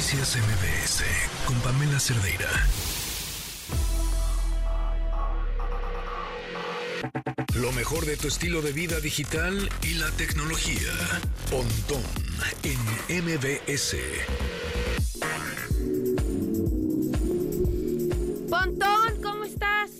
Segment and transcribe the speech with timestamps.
[0.00, 1.04] Noticias MBS
[1.46, 2.48] con Pamela Cerdeira.
[7.60, 10.88] Lo mejor de tu estilo de vida digital y la tecnología.
[11.50, 12.00] Pontón
[12.62, 12.78] en
[13.26, 13.96] MBS.
[18.48, 19.90] Pontón, ¿cómo estás?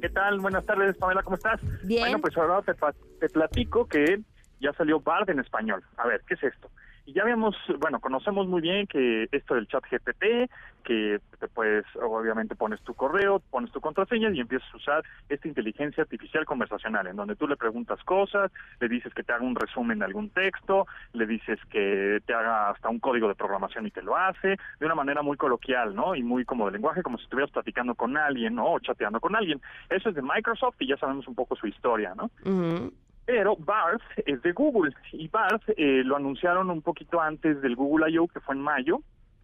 [0.00, 0.40] ¿Qué tal?
[0.40, 1.60] Buenas tardes, Pamela, ¿cómo estás?
[1.84, 2.00] Bien.
[2.00, 2.72] Bueno, pues ahora te,
[3.20, 4.18] te platico que
[4.62, 5.84] ya salió Bard en español.
[5.98, 6.70] A ver, ¿qué es esto?
[7.04, 10.50] Y ya habíamos, bueno, conocemos muy bien que esto del chat GPT,
[10.84, 15.48] que te puedes, obviamente pones tu correo, pones tu contraseña y empiezas a usar esta
[15.48, 19.56] inteligencia artificial conversacional, en donde tú le preguntas cosas, le dices que te haga un
[19.56, 23.90] resumen de algún texto, le dices que te haga hasta un código de programación y
[23.90, 26.14] te lo hace, de una manera muy coloquial, ¿no?
[26.14, 28.72] Y muy como de lenguaje, como si estuvieras platicando con alguien, ¿no?
[28.72, 29.60] O chateando con alguien.
[29.90, 32.30] Eso es de Microsoft y ya sabemos un poco su historia, ¿no?
[32.44, 32.92] Ujú.
[33.32, 38.10] Pero Barth es de Google y Barth eh, lo anunciaron un poquito antes del Google
[38.10, 38.28] I.O.
[38.28, 39.00] que fue en mayo,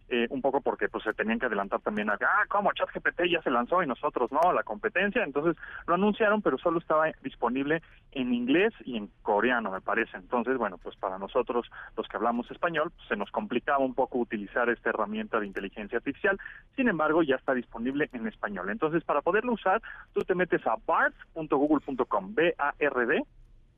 [0.09, 3.41] eh, un poco porque pues se tenían que adelantar también a, ah, como ChatGPT ya
[3.41, 5.55] se lanzó y nosotros no, la competencia, entonces
[5.87, 10.17] lo anunciaron, pero solo estaba disponible en inglés y en coreano, me parece.
[10.17, 11.65] Entonces, bueno, pues para nosotros,
[11.97, 15.97] los que hablamos español, pues, se nos complicaba un poco utilizar esta herramienta de inteligencia
[15.97, 16.37] artificial,
[16.75, 18.69] sin embargo, ya está disponible en español.
[18.69, 19.81] Entonces, para poderlo usar,
[20.13, 23.23] tú te metes a bard.google.com, B-A-R-D,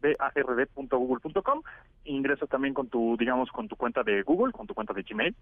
[0.02, 1.62] bard.google.com,
[2.06, 5.36] ingresas también con tu, digamos, con tu cuenta de Google, con tu cuenta de Gmail,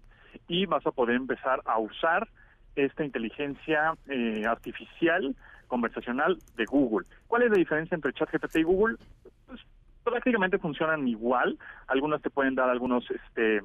[0.48, 2.28] y vas a poder empezar a usar
[2.76, 5.34] esta inteligencia eh, artificial
[5.66, 7.06] conversacional de Google.
[7.26, 8.96] ¿Cuál es la diferencia entre ChatGPT y Google?
[9.46, 9.60] Pues
[10.04, 11.58] prácticamente funcionan igual.
[11.86, 13.60] Algunas te pueden dar algunos, este,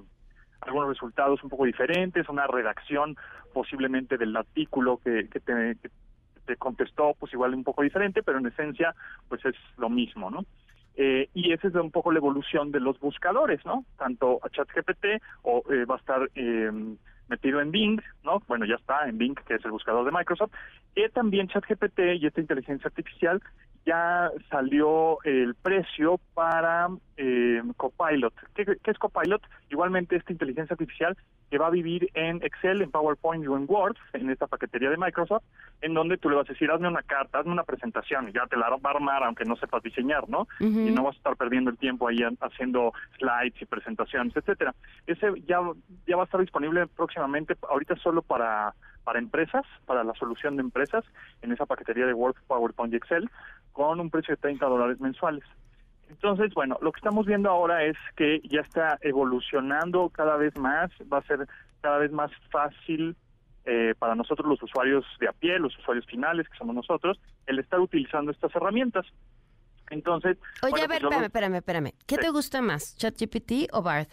[0.61, 3.15] algunos resultados un poco diferentes, una redacción
[3.53, 8.95] posiblemente del artículo que, que te contestó, pues igual un poco diferente, pero en esencia,
[9.27, 10.45] pues es lo mismo, ¿no?
[10.97, 13.85] Eh, y esa es un poco la evolución de los buscadores, ¿no?
[13.97, 16.71] Tanto a ChatGPT o eh, va a estar eh,
[17.27, 18.41] metido en Bing, ¿no?
[18.47, 20.53] Bueno, ya está en Bing, que es el buscador de Microsoft.
[20.95, 23.41] Y también ChatGPT y esta inteligencia artificial
[23.85, 28.33] ya salió el precio para eh, Copilot.
[28.55, 29.41] ¿Qué, ¿Qué es Copilot?
[29.69, 31.15] Igualmente esta inteligencia artificial
[31.49, 34.97] que va a vivir en Excel, en PowerPoint o en Word, en esta paquetería de
[34.97, 35.43] Microsoft,
[35.81, 38.47] en donde tú le vas a decir, hazme una carta, hazme una presentación, y ya
[38.47, 40.47] te la va a armar aunque no sepas diseñar, ¿no?
[40.59, 44.73] Y no vas a estar perdiendo el tiempo ahí haciendo slides y presentaciones, etcétera.
[45.05, 45.59] Ese ya,
[46.07, 48.73] ya va a estar disponible próximamente, ahorita solo para
[49.05, 51.05] para empresas, para la solución de empresas,
[51.42, 53.30] en esa paquetería de Word, PowerPoint y Excel,
[53.71, 55.43] con un precio de 30 dólares mensuales.
[56.10, 60.92] Entonces, bueno, lo que estamos viendo ahora es que ya está evolucionando cada vez más,
[61.11, 61.48] va a ser
[61.82, 63.15] cada vez más fácil
[63.65, 67.60] eh, para nosotros los usuarios de a pie, los usuarios finales, que somos nosotros, el
[67.60, 69.05] estar utilizando estas herramientas.
[69.89, 71.92] Entonces, Oye, bueno, a ver, pues espérame, espérame, espérame.
[72.08, 72.21] ¿Qué Sí.
[72.21, 74.08] te gusta más, ChatGPT o Bard?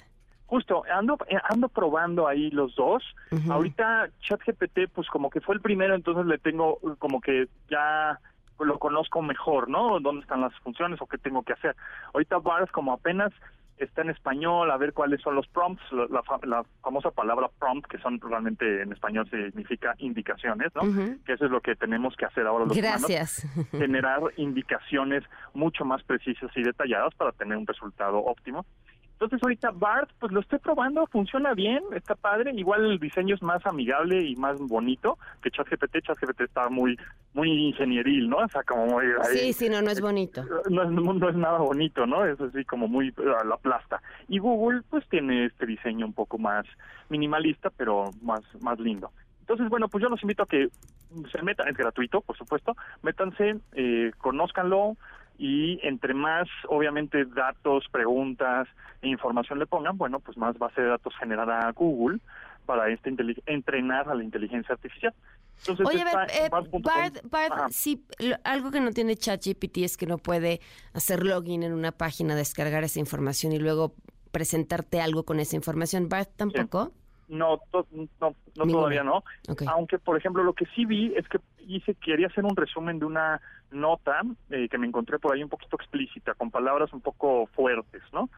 [0.53, 3.03] Justo, ando, eh, ando probando ahí los dos.
[3.31, 3.51] Ujú.
[3.51, 8.19] Ahorita ChatGPT, pues como que fue el primero, entonces le tengo uh, como que ya
[8.61, 9.99] lo conozco mejor, ¿no?
[9.99, 11.75] ¿Dónde están las funciones o qué tengo que hacer?
[12.13, 13.33] Ahorita Bard como apenas
[13.79, 17.49] está en español, a ver cuáles son los prompts, la, la fa- la famosa palabra
[17.59, 20.83] prompt, que son realmente en español significa indicaciones, ¿no?
[21.25, 23.47] Que eso es lo que tenemos que hacer ahora los humanos Gracias.
[23.71, 25.25] generar indicaciones
[25.55, 28.67] mucho más precisas y detalladas para tener un resultado óptimo.
[29.23, 33.43] Entonces ahorita BART, pues lo estoy probando, funciona bien, está padre, igual el diseño es
[33.43, 36.99] más amigable y más bonito que ChatGPT, ChatGPT está muy
[37.35, 38.39] muy ingenieril, ¿no?
[38.39, 39.05] O sea, como muy...
[39.07, 40.45] ahí- Sí, sí, no, no es bonito.
[40.69, 42.27] no es, no es nada bonito, ¿no?
[42.27, 44.03] Es así como muy eh, a la plasta.
[44.29, 46.67] Y Google, pues tiene este diseño un poco más
[47.09, 49.13] minimalista, pero más, más lindo.
[49.41, 50.69] Entonces, bueno, pues yo los invito a que
[51.31, 54.97] se metan, es gratuito, por supuesto, métanse, eh, conózcanlo
[55.45, 58.69] y entre más, obviamente, datos, preguntas
[59.01, 62.21] e información le pongan, bueno, pues más base de datos generará Google
[62.65, 63.13] para este
[63.47, 65.13] entrenar a la inteligencia artificial.
[65.59, 66.49] Entonces, Oye, a ver, está eh,
[67.25, 67.67] Bard, Ajá.
[67.71, 70.61] sí, lo- algo que no tiene ChatGPT es que no puede
[70.93, 73.95] hacer login en una página, descargar esa información y luego
[74.31, 76.09] presentarte algo con esa información.
[76.09, 76.93] Bard tampoco.
[77.29, 77.87] No, to-
[78.21, 78.35] no,
[78.67, 79.25] todavía no.
[79.69, 83.07] Aunque, por ejemplo, lo que sí vi es que hice, quería hacer un resumen de
[83.07, 83.41] una
[83.71, 84.21] nota
[84.51, 88.29] eh, que me encontré por ahí un poquito explícita, con palabras un poco fuertes, ¿no?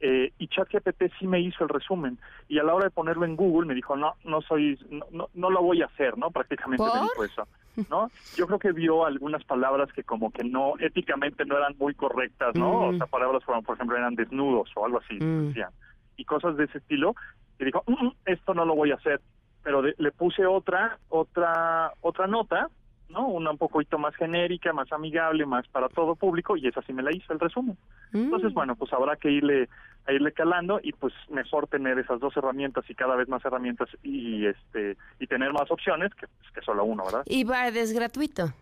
[0.00, 3.34] Eh, y ChatGPT sí me hizo el resumen y a la hora de ponerlo en
[3.34, 6.84] Google me dijo no no soy no, no, no lo voy a hacer no prácticamente
[6.84, 7.02] me ¿Por?
[7.02, 7.48] dijo eso
[7.90, 11.94] no yo creo que vio algunas palabras que como que no éticamente no eran muy
[11.94, 12.98] correctas no o Mm.
[12.98, 15.48] sea palabras como por ejemplo eran desnudos o algo así Mm.
[15.48, 15.70] decían
[16.16, 17.16] y cosas de ese estilo
[17.58, 19.20] y dijo "Mm, mm, esto no lo voy a hacer
[19.62, 22.68] pero de- le puse otra otra otra nota
[23.10, 23.26] ¿no?
[23.26, 27.02] Una un poquito más genérica, más amigable, más para todo público y esa sí me
[27.02, 27.74] la hizo el resumen.
[28.12, 28.54] Entonces, Mm.
[28.54, 29.66] bueno, pues habrá que irle
[30.06, 33.88] a irle calando y pues mejor tener esas dos herramientas y cada vez más herramientas
[34.02, 37.22] y este y tener más opciones que, pues, que solo uno, ¿verdad?
[37.24, 38.52] Y Bard es gratuito.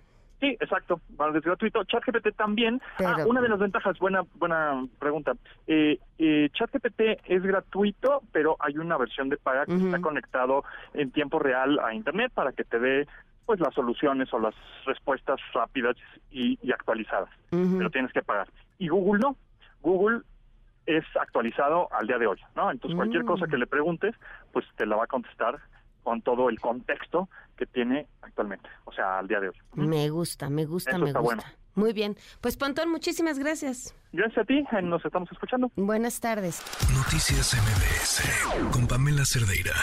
[0.41, 1.83] Sí, exacto, Bard es gratuito.
[1.85, 2.81] ChatGPT también.
[3.05, 5.33] Ah, una de las ventajas, buena buena pregunta.
[5.67, 10.63] Eh, eh, ChatGPT es gratuito, pero hay una versión de paga que está conectado
[10.93, 13.07] en tiempo real a Internet para que te dé
[13.47, 14.55] pues las soluciones o las
[14.85, 15.97] respuestas rápidas
[16.31, 17.31] y, y actualizadas.
[17.51, 18.49] Pero tienes que pagar.
[18.79, 19.37] Y Google no.
[19.81, 20.21] Google
[20.85, 22.71] es actualizado al día de hoy, ¿no?
[22.71, 23.27] Entonces cualquier Mm.
[23.27, 24.15] cosa que le preguntes,
[24.53, 25.59] pues te la va a contestar
[26.07, 29.57] con todo el contexto que tiene actualmente, o sea, al día de hoy.
[29.75, 31.35] Me gusta, me gusta, Eso me está gusta.
[31.35, 31.59] bueno.
[31.75, 32.17] Muy bien.
[32.41, 33.93] Pues Pontón, muchísimas gracias.
[34.13, 35.73] Gracias a ti, eh, nos estamos escuchando.
[35.75, 36.63] Buenas tardes.
[36.95, 39.75] Noticias MBS con Pamela Cerdeira.